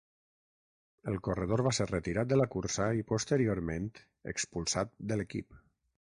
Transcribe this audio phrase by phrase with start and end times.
[1.09, 3.85] El corredor va ser retirat de la cursa i posteriorment
[4.33, 5.61] expulsat de l'equip.